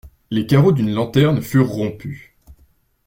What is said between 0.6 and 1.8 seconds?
d'une lanterne furent